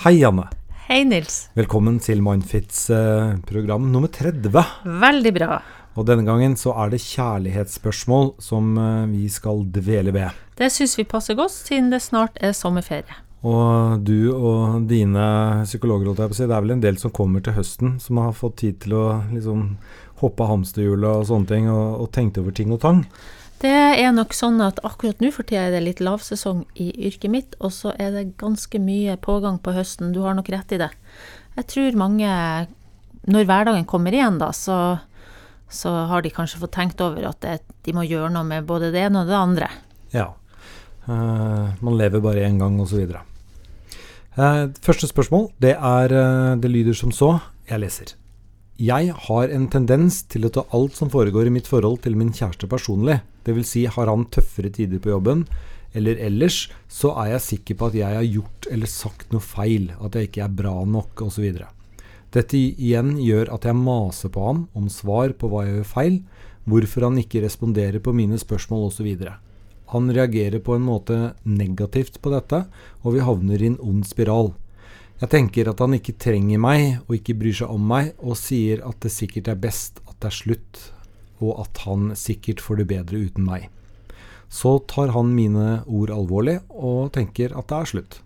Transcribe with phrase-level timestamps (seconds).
[0.00, 0.46] Hei, Janne.
[0.86, 1.50] Hei, Nils.
[1.52, 4.54] Velkommen til Mindfits eh, program nummer 30.
[5.02, 5.58] Veldig bra.
[5.92, 10.38] Og denne gangen så er det kjærlighetsspørsmål som eh, vi skal dvele ved.
[10.56, 13.18] Det syns vi passer godt, siden det snart er sommerferie.
[13.44, 15.26] Og du og dine
[15.68, 17.98] psykologer, holdt jeg på å si, det er vel en del som kommer til høsten,
[18.00, 19.66] som har fått tid til å liksom
[20.24, 23.04] hoppe hamsterhjulet og sånne ting, og, og tenkt over ting og tang.
[23.60, 27.32] Det er nok sånn at akkurat nå for tida er det litt lavsesong i yrket
[27.32, 30.14] mitt, og så er det ganske mye pågang på høsten.
[30.14, 30.88] Du har nok rett i det.
[31.58, 32.30] Jeg tror mange,
[33.28, 34.78] når hverdagen kommer igjen, da, så,
[35.68, 38.94] så har de kanskje fått tenkt over at det, de må gjøre noe med både
[38.94, 39.68] det ene og det andre.
[40.14, 40.30] Ja.
[41.04, 43.12] Uh, man lever bare én gang, osv.
[44.38, 47.34] Uh, første spørsmål, det er uh, Det lyder som så.
[47.68, 48.16] Jeg leser.
[48.80, 52.30] Jeg har en tendens til å ta alt som foregår i mitt forhold til min
[52.32, 53.18] kjæreste personlig.
[53.44, 53.66] Dvs.
[53.68, 55.42] Si, har han tøffere tider på jobben,
[55.92, 59.90] eller ellers, så er jeg sikker på at jeg har gjort eller sagt noe feil,
[60.00, 61.60] at jeg ikke er bra nok, osv.
[62.32, 66.18] Dette igjen gjør at jeg maser på ham om svar på hva jeg gjør feil,
[66.64, 69.12] hvorfor han ikke responderer på mine spørsmål osv.
[69.92, 72.64] Han reagerer på en måte negativt på dette,
[73.04, 74.54] og vi havner i en ond spiral.
[75.20, 78.80] Jeg tenker at han ikke trenger meg og ikke bryr seg om meg, og sier
[78.88, 80.78] at det sikkert er best at det er slutt,
[81.44, 83.68] og at han sikkert får det bedre uten meg.
[84.48, 88.16] Så tar han mine ord alvorlig og tenker at det er slutt.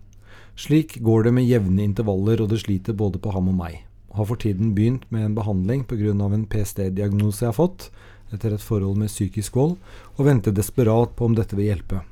[0.55, 3.81] Slik går det med jevne intervaller, og det sliter både på ham og meg.
[3.83, 6.15] Jeg Har for tiden begynt med en behandling pga.
[6.15, 7.91] en PST-diagnose jeg har fått
[8.31, 9.75] etter et forhold med psykisk vold,
[10.15, 12.05] og venter desperat på om dette vil hjelpe.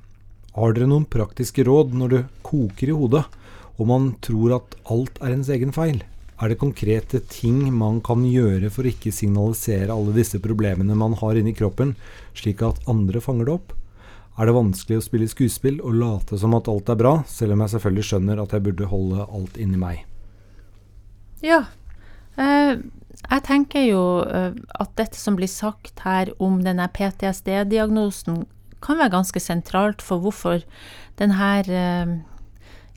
[0.54, 3.24] Har dere noen praktiske råd når det koker i hodet?
[3.78, 6.02] Og man tror at alt er ens egen feil?
[6.42, 11.16] Er det konkrete ting man kan gjøre for å ikke signalisere alle disse problemene man
[11.22, 11.94] har inni kroppen,
[12.36, 13.76] slik at andre fanger det opp?
[14.34, 17.62] Er det vanskelig å spille skuespill og late som at alt er bra, selv om
[17.64, 20.02] jeg selvfølgelig skjønner at jeg burde holde alt inni meg?
[21.46, 21.62] Ja.
[22.42, 22.82] Eh,
[23.22, 28.44] jeg tenker jo eh, at dette som blir sagt her om denne PTSD-diagnosen,
[28.84, 30.66] kan være ganske sentralt for hvorfor
[31.22, 32.18] denne eh,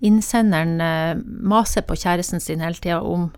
[0.05, 3.31] innsenderen eh, maser på kjæresten sin hele tida om,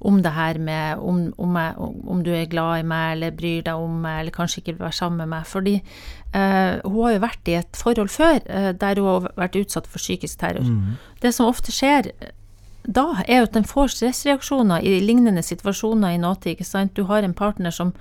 [0.00, 3.62] om, det her med om, om, jeg, om, du er glad i meg eller bryr
[3.66, 5.46] deg om meg, eller kanskje ikke vil være sammen med meg.
[5.46, 9.62] Fordi eh, hun har jo vært i et forhold før eh, der hun har vært
[9.62, 10.66] utsatt for psykisk terror.
[10.66, 10.98] Mm.
[11.22, 12.12] Det som ofte skjer
[12.88, 16.54] da, er jo at en får stressreaksjoner i lignende situasjoner i nåtid.
[16.54, 16.94] ikke sant?
[16.96, 17.92] Du har en partner som,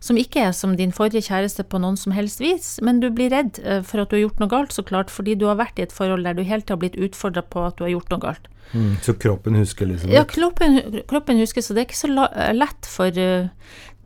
[0.00, 3.32] som, ikke er som din forrige kjæreste på noen som helst vis, men du blir
[3.34, 5.78] redd eh, for at du har gjort noe galt, så klart, fordi du har vært
[5.78, 8.14] i et forhold der du hele tida har blitt utfordra på at du har gjort
[8.14, 8.48] noe galt.
[8.72, 10.12] Mm, så kroppen husker liksom?
[10.12, 12.10] Ja, kroppen, kroppen, husker, så det er ikke så
[12.54, 13.48] lett for uh,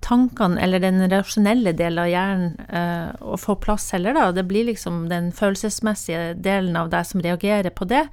[0.05, 4.31] tankene eller den rasjonelle delen av hjernen uh, å få plass heller, da.
[4.35, 8.07] Det blir liksom den følelsesmessige delen av deg som reagerer på det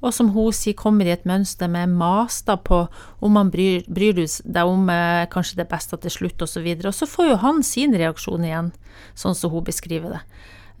[0.00, 2.82] og som hun sier kommer i et mønster med mas da på
[3.20, 6.64] om man bryr, bryr deg om eh, kanskje det best at det slutter, osv.
[6.64, 8.70] Og, så og så får jo han sin reaksjon igjen,
[9.18, 10.22] sånn som hun beskriver det.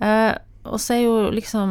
[0.06, 0.32] Eh,
[0.70, 1.70] og så er jo liksom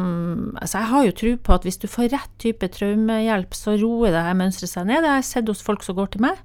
[0.58, 4.14] Altså, jeg har jo tro på at hvis du får rett type traumehjelp, så roer
[4.14, 5.02] det her mønsteret seg ned.
[5.02, 6.38] Det har jeg sett hos folk som går til meg.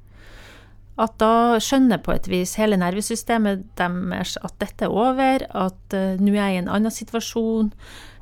[1.02, 6.22] At da skjønner på et vis hele nervesystemet deres at dette er over, at uh,
[6.22, 7.74] nå er jeg i en annen situasjon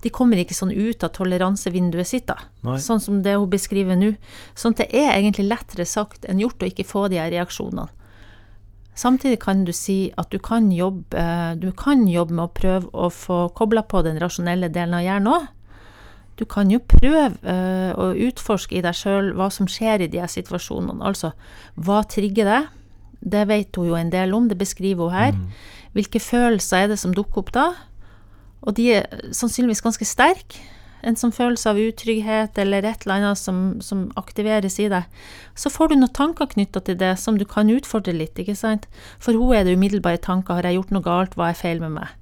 [0.03, 2.35] de kommer ikke sånn ut av toleransevinduet sitt, da.
[2.67, 2.75] Nei.
[2.84, 4.13] Sånn som det hun beskriver nå.
[4.56, 7.88] Sånn at det er egentlig lettere sagt enn gjort å ikke få de her reaksjonene.
[9.00, 12.91] Samtidig kan du si at du kan jobbe, eh, du kan jobbe med å prøve
[12.94, 15.47] å få kobla på den rasjonelle delen av hjernen òg.
[16.40, 20.22] Du kan jo prøve uh, å utforske i deg sjøl hva som skjer i de
[20.24, 21.04] her situasjonene.
[21.06, 21.34] Altså,
[21.76, 22.70] hva trigger deg?
[23.24, 25.36] Det vet hun jo en del om, det beskriver hun her.
[25.38, 25.50] Mm.
[25.94, 27.68] Hvilke følelser er det som dukker opp da?
[28.64, 30.64] Og de er sannsynligvis ganske sterke.
[31.04, 35.04] En sånn følelse av utrygghet eller et eller annet som, som aktiveres i deg.
[35.60, 38.88] Så får du noen tanker knytta til det som du kan utfordre litt, ikke sant.
[39.20, 40.56] For hun er det umiddelbare tanker.
[40.56, 41.36] Har jeg gjort noe galt?
[41.36, 42.16] Hva er feil med meg?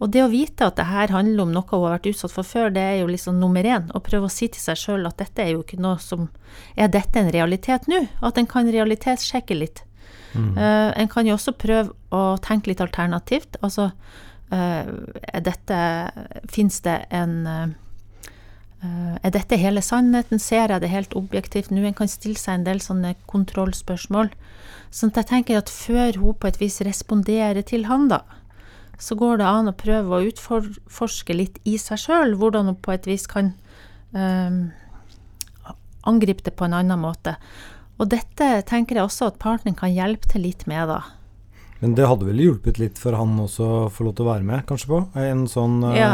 [0.00, 2.46] Og det å vite at det her handler om noe hun har vært utsatt for
[2.46, 3.90] før, det er jo liksom nummer én.
[3.92, 6.30] Å prøve å si til seg sjøl at dette er jo ikke noe som
[6.74, 8.00] Er dette en realitet nå?
[8.24, 9.84] At en kan realitetssjekke litt.
[10.32, 10.56] Mm.
[10.56, 13.60] Uh, en kan jo også prøve å tenke litt alternativt.
[13.62, 15.78] Altså uh, er dette
[16.50, 17.68] Fins det en uh,
[19.20, 20.40] er dette hele sannheten?
[20.40, 21.84] Ser jeg det helt objektivt nå?
[21.84, 24.32] En kan stille seg en del sånne kontrollspørsmål.
[24.90, 28.22] Sånn at jeg tenker at før hun på et vis responderer til han, da,
[29.00, 32.92] så går det an å prøve å utforske litt i seg sjøl, hvordan hun på
[32.94, 33.54] et vis kan
[34.12, 34.58] um,
[36.08, 37.36] angripe det på en annen måte.
[38.00, 41.00] Og dette tenker jeg også at partneren kan hjelpe til litt med, da.
[41.80, 44.46] Men det hadde vel hjulpet litt for han også å få lov til å være
[44.46, 46.10] med, kanskje, på en sånn uh, ja.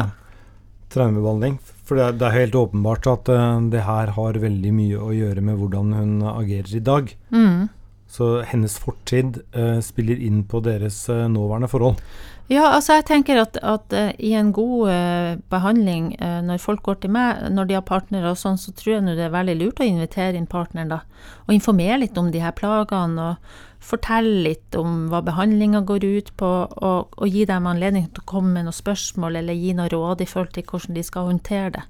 [0.95, 1.59] traumebehandling?
[1.87, 5.11] For det er, det er helt åpenbart at uh, det her har veldig mye å
[5.15, 7.11] gjøre med hvordan hun agerer i dag.
[7.35, 7.67] Mm.
[8.09, 12.01] Så hennes fortid uh, spiller inn på deres uh, nåværende forhold.
[12.47, 16.13] Ja, altså jeg tenker at, at uh, i en god behandling,
[16.47, 19.27] når folk går til meg, når de har partnere og sånn, så tror jeg det
[19.27, 21.01] er veldig lurt å invitere inn partneren, da.
[21.49, 23.33] Og informere litt om de her plagene.
[23.33, 28.25] og fortelle litt om hva behandlinga går ut på, og, og, gi dem anledning til
[28.25, 31.31] å komme med noen spørsmål eller gi noe råd i forhold til hvordan de skal
[31.31, 31.85] håndtere det.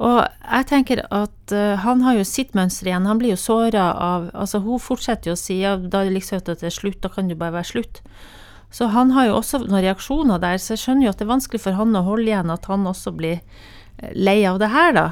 [0.00, 3.08] Og jeg tenker at uh, han har jo sitt mønster igjen.
[3.08, 6.16] Han blir jo såra av Altså, hun fortsetter jo å si ja, da er det
[6.16, 8.00] liksom at det er slutt, da kan det bare være slutt.
[8.70, 11.34] Så han har jo også noen reaksjoner der, så jeg skjønner jo at det er
[11.34, 14.94] vanskelig for han å holde igjen at han også blir eh, lei av det her,
[14.94, 15.06] da.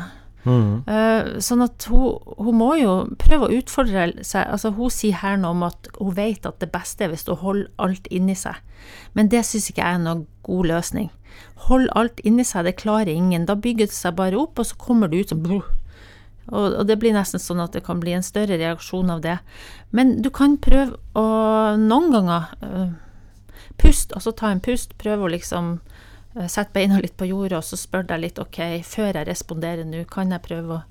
[0.47, 0.85] Mm.
[0.87, 4.47] Uh, sånn at hun, hun, må jo prøve å utfordre seg.
[4.47, 7.41] Altså, hun sier her nå om at hun vet at det beste er hvis hun
[7.43, 8.61] holder alt inni seg.
[9.19, 11.11] Men det syns ikke jeg er noen god løsning.
[11.69, 13.49] Hold alt inni seg, det klarer ingen.
[13.49, 15.45] Da bygger det seg bare opp, og så kommer det ut som.
[15.49, 19.37] Og, og, det blir nesten sånn at det kan bli en større reaksjon av det.
[19.93, 21.27] Men du kan prøve å
[21.77, 22.89] noen ganger uh,
[23.79, 24.97] Pust, altså ta en pust.
[24.99, 25.77] Prøve å liksom
[26.39, 29.89] Eh, Sett beina litt på jorda, og så spør jeg litt OK, før jeg responderer
[29.89, 30.85] nå, kan jeg prøve å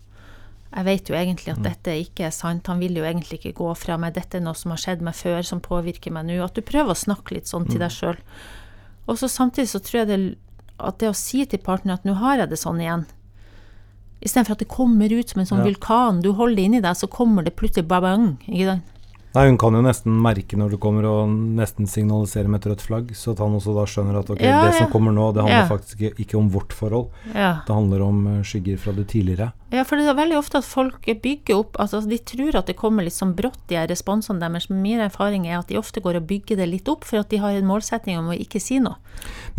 [0.68, 1.64] Jeg vet jo egentlig at mm.
[1.64, 4.58] dette ikke er sant, han vil jo egentlig ikke gå fra meg, dette er noe
[4.60, 6.42] som har skjedd meg før, som påvirker meg nå.
[6.44, 7.96] At du prøver å snakke litt sånn til deg mm.
[7.96, 8.20] sjøl.
[9.08, 10.18] Og så samtidig så tror jeg det,
[10.76, 13.08] at det å si til partneren at nå har jeg det sånn igjen,
[14.20, 15.70] istedenfor at det kommer ut som en sånn ja.
[15.70, 18.34] vulkan, du holder det inni deg, så kommer det plutselig babang.
[18.50, 18.97] ikke sant?
[19.38, 22.86] Nei, Hun kan jo nesten merke når du kommer og nesten signalisere med et rødt
[22.88, 24.80] flagg, så at han også da skjønner at ok, ja, det ja.
[24.80, 25.68] som kommer nå, det handler ja.
[25.70, 27.12] faktisk ikke, ikke, om vårt forhold.
[27.30, 29.52] Det handler om uh, skygger fra det tidligere.
[29.76, 32.78] Ja, for det er veldig ofte at folk bygger opp altså De tror at det
[32.80, 34.70] kommer litt sånn brått, de her responsene deres.
[34.72, 37.30] Men min erfaring er at de ofte går og bygger det litt opp for at
[37.30, 38.98] de har en målsetting om å ikke si noe.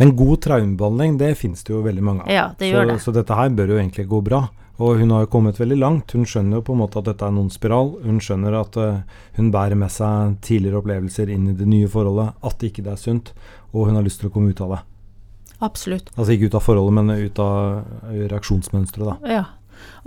[0.01, 2.33] Men god traumebehandling, det finnes det jo veldig mange av.
[2.33, 3.03] Ja, det gjør så, det.
[3.05, 4.47] så dette her bør jo egentlig gå bra.
[4.79, 6.13] Og hun har jo kommet veldig langt.
[6.15, 7.97] Hun skjønner jo på en måte at dette er noen spiral.
[8.05, 9.01] Hun skjønner at uh,
[9.35, 13.01] hun bærer med seg tidligere opplevelser inn i det nye forholdet, at det ikke er
[13.01, 13.33] sunt,
[13.73, 14.81] og hun har lyst til å komme ut av det.
[15.59, 16.13] Absolutt.
[16.15, 19.33] Altså ikke ut av forholdet, men ut av reaksjonsmønsteret, da.
[19.39, 19.45] Ja.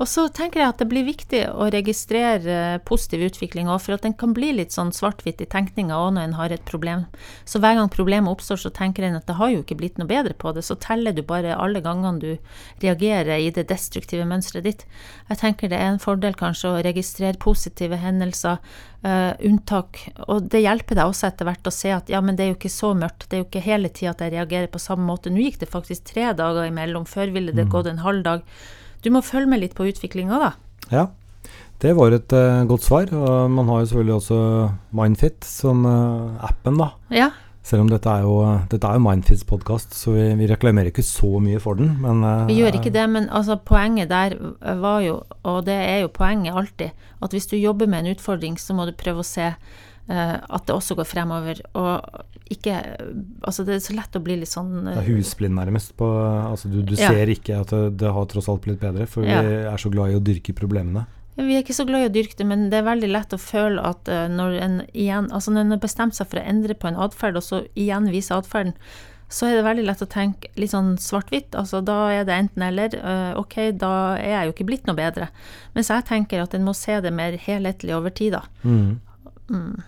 [0.00, 4.06] Og så tenker jeg at det blir viktig å registrere positiv utvikling òg, for at
[4.06, 7.06] den kan bli litt sånn svart-hvitt i tenkninga òg når en har et problem.
[7.48, 10.10] Så hver gang problemet oppstår, så tenker en at det har jo ikke blitt noe
[10.10, 10.64] bedre på det.
[10.66, 12.30] Så teller du bare alle gangene du
[12.84, 14.86] reagerer i det destruktive mønsteret ditt.
[15.30, 18.60] Jeg tenker det er en fordel kanskje å registrere positive hendelser,
[19.06, 20.02] uh, unntak.
[20.28, 22.58] Og det hjelper deg også etter hvert å se at ja, men det er jo
[22.58, 23.28] ikke så mørkt.
[23.28, 25.32] Det er jo ikke hele tida at jeg reagerer på samme måte.
[25.32, 27.08] Nå gikk det faktisk tre dager imellom.
[27.08, 27.72] Før ville det mm.
[27.74, 28.46] gått en halv dag.
[29.02, 30.52] Du må følge med litt på utviklinga, da.
[30.93, 31.08] Ja,
[31.82, 33.10] det var et uh, godt svar.
[33.10, 34.43] Og man har jo selvfølgelig også
[34.94, 36.93] Mindfit som uh, appen, da.
[37.10, 37.31] Ja.
[37.66, 38.37] Selv om dette er jo,
[38.70, 41.96] dette er jo Mindfits podkast, så vi, vi, reklamerer ikke så mye for den.
[42.02, 44.38] Men, uh, vi gjør ikke det, men altså, poenget der
[44.82, 48.58] var jo, og det er jo poenget alltid, at hvis du jobber med en utfordring,
[48.58, 49.50] så må du prøve å se
[50.10, 51.60] at det også går fremover.
[51.78, 52.22] Og
[52.52, 52.78] ikke
[53.43, 55.94] Altså, det er så lett å bli litt sånn uh, Det er husblind, nærmest.
[55.99, 56.08] På,
[56.50, 57.10] altså, du, du ja.
[57.12, 59.43] ser ikke at det, det, har tross alt blitt bedre, for ja.
[59.44, 61.06] vi er så glad i å dyrke problemene.
[61.38, 63.40] Vi er ikke så glad i å dyrke det, men det er veldig lett å
[63.40, 66.76] føle at uh, når en igjen Altså når en har bestemt seg for å endre
[66.76, 68.76] på en atferd, og så igjen vise atferden,
[69.32, 71.56] så er det veldig lett å tenke litt sånn svart-hvitt.
[71.56, 72.98] Altså da er det enten-eller.
[73.40, 75.31] Ok, da er jeg jo ikke blitt noe bedre.
[75.72, 78.43] Mens jeg tenker at en må se det mer helhetlig over tid, da.
[78.60, 79.00] Mm.
[79.48, 79.81] Mm.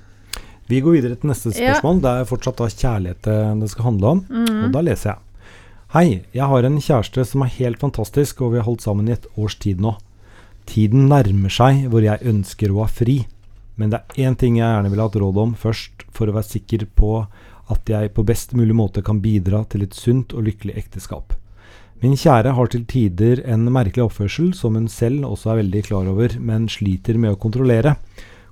[0.70, 2.00] Vi går videre til neste spørsmål.
[2.00, 2.02] Ja.
[2.04, 3.30] Det er fortsatt da kjærlighet
[3.60, 4.24] det skal handle om.
[4.30, 4.64] Mm.
[4.66, 5.50] Og da leser jeg.
[5.94, 9.14] Hei, jeg har en kjæreste som er helt fantastisk, og vi har holdt sammen i
[9.14, 9.92] et års tid nå.
[10.66, 13.20] Tiden nærmer seg hvor jeg ønsker å ha fri,
[13.78, 16.48] men det er én ting jeg gjerne vil ha råd om først, for å være
[16.48, 17.12] sikker på
[17.70, 21.36] at jeg på best mulig måte kan bidra til et sunt og lykkelig ekteskap.
[22.02, 26.10] Min kjære har til tider en merkelig oppførsel som hun selv også er veldig klar
[26.10, 27.94] over, men sliter med å kontrollere.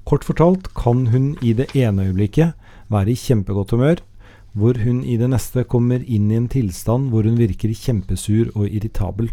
[0.08, 2.56] Kort fortalt kan hun i det ene øyeblikket
[2.92, 4.02] være i kjempegodt humør,
[4.52, 8.66] hvor hun i det neste kommer inn i en tilstand hvor hun virker kjempesur og
[8.68, 9.30] irritabel.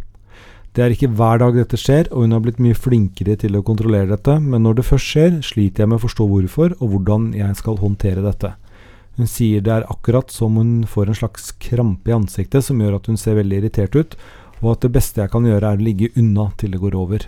[0.76, 3.64] Det er ikke hver dag dette skjer, og hun har blitt mye flinkere til å
[3.66, 7.32] kontrollere dette, men når det først skjer, sliter jeg med å forstå hvorfor og hvordan
[7.36, 8.54] jeg skal håndtere dette.
[9.18, 13.00] Hun sier det er akkurat som hun får en slags krampe i ansiktet som gjør
[13.00, 14.16] at hun ser veldig irritert ut,
[14.62, 17.26] og at det beste jeg kan gjøre er å ligge unna til det går over.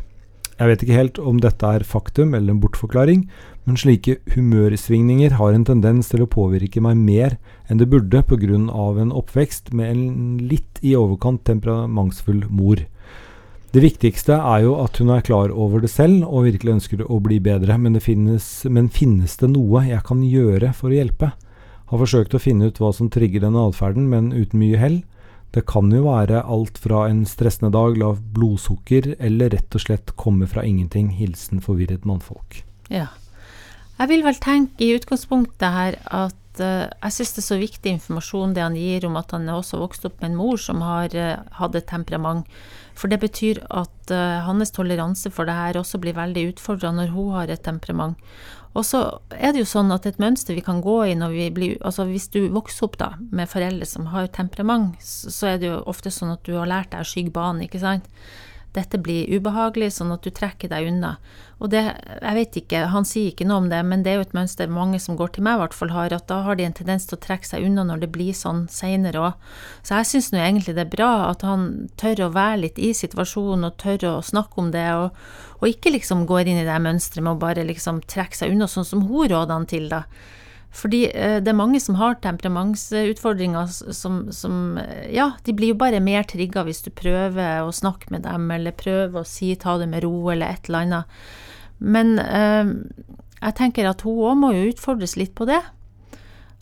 [0.62, 3.24] Jeg vet ikke helt om dette er faktum eller en bortforklaring,
[3.66, 8.60] men slike humørsvingninger har en tendens til å påvirke meg mer enn det burde pga.
[9.02, 12.78] en oppvekst med en litt i overkant temperamentsfull mor.
[13.74, 17.20] Det viktigste er jo at hun er klar over det selv og virkelig ønsker å
[17.20, 21.32] bli bedre, men, finnes, men finnes det noe jeg kan gjøre for å hjelpe?
[21.90, 25.02] Har forsøkt å finne ut hva som trigger denne atferden, men uten mye hell.
[25.52, 30.14] Det kan jo være alt fra en stressende dag, lavt blodsukker, eller rett og slett
[30.20, 31.10] komme fra ingenting.
[31.18, 32.62] Hilsen forvirret mannfolk.
[32.92, 33.10] Ja.
[34.00, 37.96] Jeg vil vel tenke i utgangspunktet her at uh, jeg syns det er så viktig
[37.96, 41.16] informasjon det han gir om at han også vokst opp med en mor som har
[41.16, 42.50] uh, hatt et temperament.
[42.98, 47.14] For det betyr at uh, hans toleranse for det her også blir veldig utfordra når
[47.16, 48.20] hun har et temperament.
[48.76, 49.02] Og så
[49.36, 52.06] er det jo sånn at et mønster vi kan gå i når vi blir Altså
[52.08, 56.14] hvis du vokser opp da med foreldre som har temperament, så er det jo ofte
[56.14, 58.08] sånn at du har lært deg å skygge banen, ikke sant.
[58.72, 61.18] Dette blir ubehagelig, sånn at du trekker deg unna.
[61.62, 64.26] Og det, jeg vet ikke, han sier ikke noe om det, men det er jo
[64.26, 66.66] et mønster mange som går til meg i hvert fall har, at da har de
[66.66, 69.46] en tendens til å trekke seg unna når det blir sånn seinere òg.
[69.84, 73.68] Så jeg syns egentlig det er bra at han tør å være litt i situasjonen
[73.68, 75.20] og tør å snakke om det, og,
[75.60, 78.72] og ikke liksom går inn i det mønsteret med å bare liksom trekke seg unna,
[78.72, 80.06] sånn som hun råder han til, da.
[80.72, 85.80] Fordi eh, det er mange som har temperamentsutfordringer som, som eh, Ja, de blir jo
[85.82, 89.76] bare mer trigga hvis du prøver å snakke med dem, eller prøver å si ta
[89.82, 91.20] det med ro, eller et eller annet.
[91.84, 92.72] Men eh,
[93.42, 95.60] jeg tenker at hun òg må jo utfordres litt på det.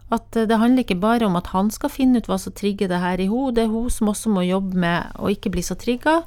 [0.10, 3.02] At det handler ikke bare om at han skal finne ut hva som trigger det
[3.04, 5.78] her i henne, det er hun som også må jobbe med å ikke bli så
[5.78, 6.24] trigga.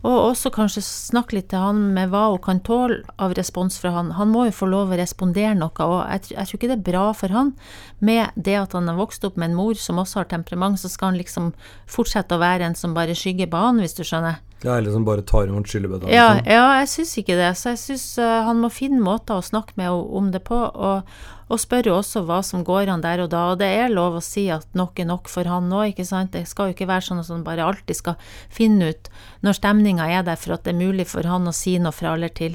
[0.00, 3.92] Og også kanskje snakke litt til han med hva hun kan tåle av respons fra
[3.92, 4.14] han.
[4.16, 7.02] Han må jo få lov å respondere noe, og jeg, tror ikke det er bra
[7.16, 7.52] for han
[8.00, 10.88] med det at han har vokst opp med en mor som også har temperament, så
[10.88, 11.52] skal han liksom
[11.90, 14.40] fortsette å være en som bare skygger banen, hvis du skjønner.
[14.60, 16.10] Ja, eller som bare tar imot skyllebøtta?
[16.12, 16.52] Ja, liksom.
[16.52, 17.50] ja, jeg syns ikke det.
[17.56, 20.64] Så jeg syns uh, han må finne måter å snakke med henne om det på.
[20.70, 23.42] og og spørre også hva som går an der og da.
[23.52, 26.32] Og det er lov å si at nok er nok for han nå, ikke sant.
[26.36, 29.10] Det skal jo ikke være sånn at han bare alltid skal finne ut
[29.42, 32.14] når stemninga er der for at det er mulig for han å si noe fra
[32.14, 32.54] eller til.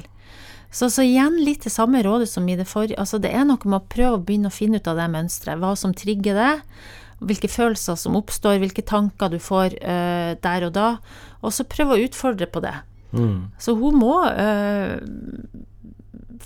[0.72, 2.98] Så, så igjen litt det samme rådet som i det forrige.
[3.00, 5.60] Altså det er noe med å prøve å begynne å finne ut av det mønsteret.
[5.60, 6.54] Hva som trigger det.
[7.16, 10.90] Hvilke følelser som oppstår, hvilke tanker du får uh, der og da.
[11.40, 12.74] Og så prøve å utfordre på det.
[13.16, 13.48] Mm.
[13.62, 15.00] Så hun må uh,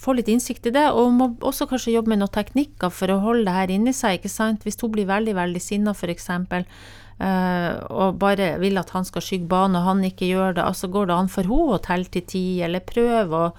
[0.00, 3.20] få litt innsikt i det, og må også kanskje jobbe med noen teknikker for å
[3.24, 4.18] holde det her inni seg.
[4.18, 4.64] ikke sant?
[4.66, 9.50] Hvis hun blir veldig, veldig sinna, f.eks., uh, og bare vil at han skal skygge
[9.50, 12.26] banen, og han ikke gjør det, altså går det an for henne å telle til
[12.28, 13.50] ti, eller prøve å,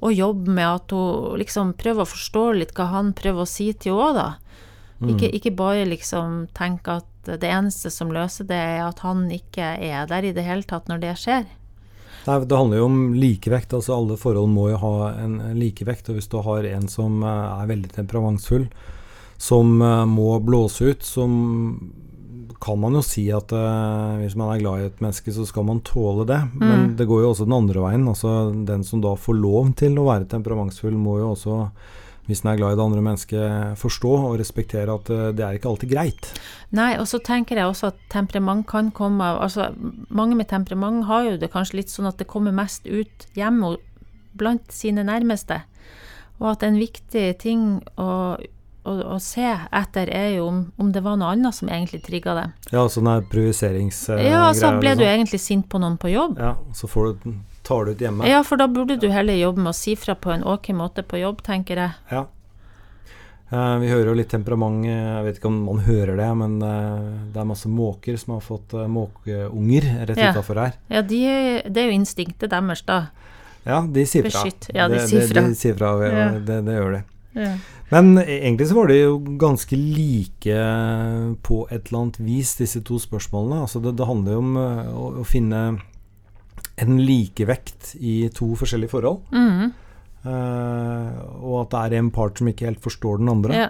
[0.00, 3.70] å, jobbe med at hun liksom prøver å forstå litt hva han prøver å si
[3.74, 4.28] til henne òg, da.
[4.98, 5.12] Mm.
[5.12, 9.74] Ikke, ikke, bare liksom tenke at det eneste som løser det, er at han ikke
[9.82, 11.44] er der i det hele tatt når det skjer.
[12.26, 13.74] Nei, Det handler jo om likevekt.
[13.74, 16.08] altså Alle forhold må jo ha en, en likevekt.
[16.08, 18.66] og Hvis du har en som eh, er veldig temperamentsfull,
[19.36, 21.26] som uh, må blåse ut, så
[22.56, 25.66] kan man jo si at uh, hvis man er glad i et menneske, så skal
[25.68, 26.40] man tåle det.
[26.54, 26.64] Mm.
[26.64, 28.08] Men det går jo også den andre veien.
[28.08, 28.32] altså
[28.66, 31.58] Den som da får lov til å være temperamentsfull, må jo også
[32.26, 35.58] hvis en er glad i det andre mennesket, forstå og respektere at eh, det er
[35.58, 36.30] ikke alltid greit.
[36.74, 39.68] Nei, og så tenker jeg også at temperament kan komme av altså
[40.10, 43.76] Mange med temperament har jo det kanskje litt sånn at det kommer mest ut hjemme
[44.36, 45.62] blant sine nærmeste.
[46.42, 47.64] Og at en viktig ting
[47.96, 52.02] å, å, å se etter er jo om, om, det var noe annet som egentlig
[52.04, 52.46] trigga det.
[52.74, 54.28] Ja, sånn er proviseringsgreier.
[54.34, 56.36] Ja, så ble du egentlig sint på noen på jobb.
[56.42, 57.30] Ja, så får du
[57.66, 58.28] tar det ut hjemme.
[58.30, 61.02] Ja, for da burde du heller jobbe med å si fra på en ok måte
[61.06, 61.98] på jobb, tenker jeg.
[62.12, 62.26] Ja.
[63.50, 66.56] Eh, vi hører jo litt temperament, eh, jeg vet ikke om man hører det, men
[66.66, 67.04] eh,
[67.34, 70.32] det er masse måker som har fått eh, måkeunger rett ja.
[70.34, 70.78] utafor her.
[70.90, 71.20] Ja, de,
[71.70, 73.04] det er jo instinktet deres, da.
[73.66, 74.42] Ja, de sier fra.
[74.42, 74.70] Beskytt.
[74.74, 75.42] Ja, de sier fra.
[75.42, 76.26] De, de, sier fra ja.
[76.38, 77.02] det, det, gjør de.
[77.36, 77.54] Ja.
[77.90, 80.62] Men egentlig så var det jo ganske like
[81.46, 83.60] på et eller annet vis, disse to spørsmålene.
[83.66, 85.60] Altså det, det handler jo om å, å finne
[86.76, 89.22] en likevekt i to forskjellige forhold.
[89.32, 89.72] Mm.
[90.26, 91.10] Uh,
[91.46, 93.58] og at det er en part som ikke helt forstår den andre.
[93.66, 93.68] Ja.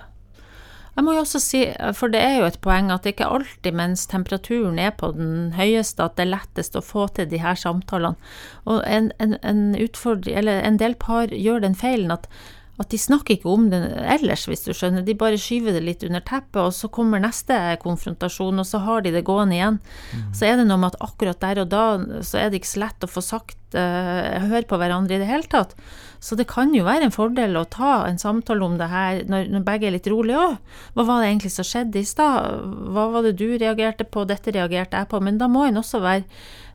[0.97, 1.59] Jeg må jo også si,
[1.93, 5.51] for det er jo et poeng at det ikke alltid mens temperaturen er på den
[5.53, 8.17] høyeste, at det er lettest å få til de her samtalene.
[8.65, 12.31] Og en, en, en, en del par gjør den feilen at
[12.77, 13.81] at de snakker ikke om det
[14.17, 15.05] ellers, hvis du skjønner.
[15.07, 19.05] De bare skyver det litt under teppet, og så kommer neste konfrontasjon, og så har
[19.07, 19.79] de det gående igjen.
[20.13, 20.27] Mm.
[20.37, 21.85] Så er det noe med at akkurat der og da
[22.27, 25.31] så er det ikke så lett å få sagt uh, høre på hverandre i det
[25.31, 25.73] hele tatt.
[26.21, 29.51] Så det kan jo være en fordel å ta en samtale om det her når,
[29.53, 30.61] når begge er litt rolige òg.
[30.97, 32.61] Hva var det egentlig som skjedde i stad?
[32.93, 34.25] Hva var det du reagerte på?
[34.29, 35.21] Dette reagerte jeg på.
[35.23, 36.25] Men da må en også være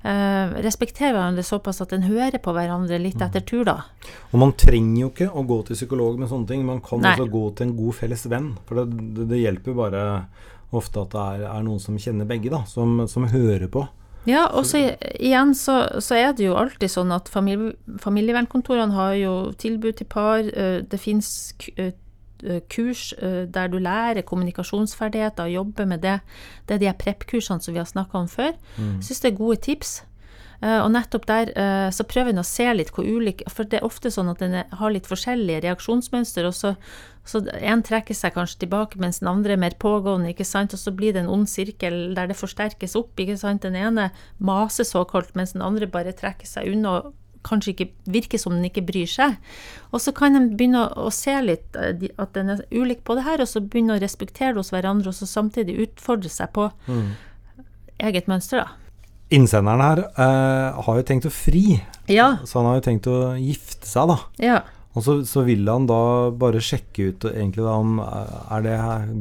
[0.03, 3.25] eh, respektere hverandre såpass at en hører på hverandre litt mm.
[3.27, 3.77] etter tur, da.
[4.31, 6.65] Og man trenger jo ikke å gå til psykolog med sånne ting.
[6.67, 7.15] Man kan Nei.
[7.15, 8.51] også gå til en god felles venn.
[8.67, 10.03] For det, det, det hjelper bare
[10.72, 12.63] ofte at det er, er, noen som kjenner begge, da.
[12.70, 13.88] Som, som hører på.
[14.29, 14.84] Ja, og så
[15.17, 20.10] igjen så, så, er det jo alltid sånn at familie, familievernkontorene har jo tilbud til
[20.12, 20.46] par.
[20.46, 21.51] Eh, det fins
[22.70, 26.20] kurs eh, der du lærer kommunikasjonsferdigheter og jobber med det.
[26.68, 28.54] Det er de prep-kursene som vi har snakka om før.
[28.78, 30.02] Jeg syns det er gode tips.
[30.62, 33.80] Eh, og nettopp der eh, så prøver en å se litt hvor ulik For det
[33.80, 36.76] er ofte sånn at er- har litt forskjellige reaksjonsmønster, og så,
[37.26, 40.80] så en trekker seg kanskje tilbake, mens den andre er mer pågående, ikke sant, og
[40.80, 43.64] så blir det en ond sirkel der det forsterkes opp, ikke sant.
[43.66, 46.94] Den ene maser såkalt, mens den andre bare trekker seg unna.
[47.02, 49.38] og Kanskje ikke virker som den ikke bryr seg.
[49.92, 53.16] Og så kan en begynne å, å se litt eh, at den er ulik på
[53.18, 56.52] det her, og så begynne å respektere det hos hverandre, og så samtidig utfordre seg
[56.54, 56.68] på
[58.02, 58.78] eget mønster, da.
[59.32, 61.80] Innsenderen her eh, har jo tenkt å fri,
[62.12, 62.34] Ja.
[62.44, 64.18] så han har jo tenkt å gifte seg, da.
[64.44, 64.58] Ja.
[64.92, 68.74] Og så, så vil han da bare sjekke ut egentlig da om eh, er det,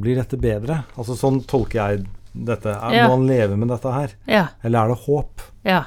[0.03, 0.81] Blir dette bedre?
[0.99, 2.73] Altså Sånn tolker jeg dette.
[2.75, 3.05] Er, Ja.
[3.07, 4.17] Må han leve med dette her?
[4.27, 4.49] Ja.
[4.67, 5.45] Eller er det håp?
[5.67, 5.85] Ja.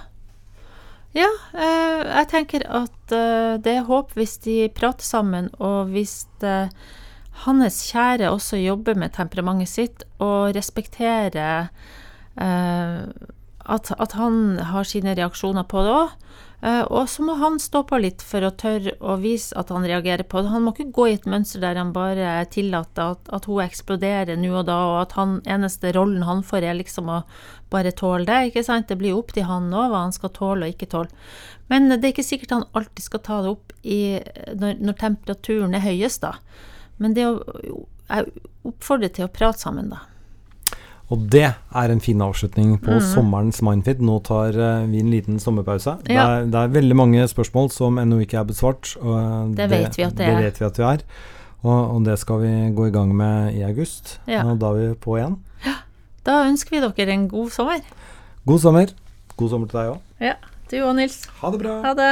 [1.14, 6.24] Ja, eh, jeg tenker at eh, det er håp hvis de prater sammen, og hvis
[6.42, 6.74] eh,
[7.46, 11.70] hans kjære også jobber med temperamentet sitt og respekterer
[12.42, 13.06] eh,
[13.64, 16.12] at, at han har sine reaksjoner på det òg.
[16.96, 20.24] og så må han stå på litt for å tørre å vise at han reagerer
[20.24, 20.52] på det.
[20.54, 24.40] Han må ikke gå i et mønster der han bare tillater at, at hun eksploderer
[24.40, 27.22] nå og da, og at han, eneste rollen han får, er liksom å
[27.74, 28.52] bare tåle det.
[28.52, 28.88] ikke sant?
[28.88, 31.12] Det blir jo opp til han òg hva han skal tåle og ikke tåle.
[31.72, 34.20] Men det er ikke sikkert han alltid skal ta det opp i,
[34.56, 36.38] når, når temperaturen er høyest, da.
[37.02, 37.40] Men det å
[38.14, 40.04] jeg oppfordrer til å prate sammen, da.
[41.12, 44.00] Og det er en fin avslutning på sommerens Mindfit.
[44.02, 45.98] Nå tar eh, vi en liten sommerpause.
[46.08, 48.96] Det, er, det er veldig mange spørsmål som ennå ikke er besvart.
[49.02, 50.42] Og det, Det vet vi at det er.
[50.42, 51.04] vet vi at vi er.
[51.64, 54.18] Og, og det skal vi gå i gang med i august.
[54.28, 54.42] Ja.
[54.48, 55.38] Og da er vi på igjen.
[56.24, 57.84] Da ønsker vi dere en god sommer.
[58.48, 58.92] God sommer.
[59.38, 60.02] God sommer til deg òg.
[60.24, 60.34] Ja,
[60.72, 61.20] du og Nils.
[61.42, 61.78] Ha det bra.
[61.84, 62.12] Ha det.